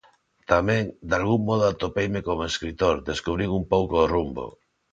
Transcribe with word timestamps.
Tamén, 0.51 0.83
"dalgún 1.11 1.41
modo 1.49 1.63
atopeime 1.67 2.19
como 2.27 2.43
escritor, 2.51 2.95
descubrín 3.09 3.49
un 3.59 3.63
pouco 3.73 3.95
o 4.03 4.09
rumbo". 4.13 4.45